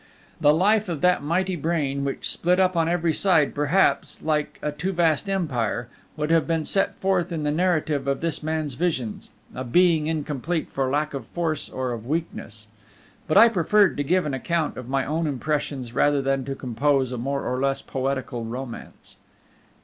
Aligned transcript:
The 0.39 0.51
life 0.51 0.89
of 0.89 1.01
that 1.01 1.21
mighty 1.21 1.55
brain, 1.55 2.03
which 2.03 2.27
split 2.27 2.59
up 2.59 2.75
on 2.75 2.89
every 2.89 3.13
side 3.13 3.53
perhaps, 3.53 4.19
like 4.23 4.57
a 4.63 4.71
too 4.71 4.91
vast 4.93 5.29
empire, 5.29 5.89
would 6.17 6.31
have 6.31 6.47
been 6.47 6.65
set 6.65 6.95
forth 6.95 7.31
in 7.31 7.43
the 7.43 7.51
narrative 7.51 8.07
of 8.07 8.19
this 8.19 8.41
man's 8.41 8.73
visions 8.73 9.29
a 9.53 9.63
being 9.63 10.07
incomplete 10.07 10.71
for 10.71 10.89
lack 10.89 11.13
of 11.13 11.27
force 11.27 11.69
or 11.69 11.91
of 11.91 12.07
weakness; 12.07 12.69
but 13.27 13.37
I 13.37 13.47
preferred 13.47 13.95
to 13.97 14.03
give 14.03 14.25
an 14.25 14.33
account 14.33 14.75
of 14.75 14.89
my 14.89 15.05
own 15.05 15.27
impressions 15.27 15.93
rather 15.93 16.19
than 16.23 16.45
to 16.45 16.55
compose 16.55 17.11
a 17.11 17.17
more 17.19 17.43
or 17.45 17.59
less 17.61 17.83
poetical 17.83 18.43
romance. 18.43 19.17